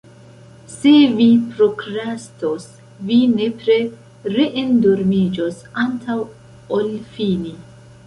[0.75, 2.65] Se vi prokrastos,
[3.11, 3.77] vi nepre
[4.39, 6.21] re-endormiĝos antaŭ
[6.81, 7.59] ol fini.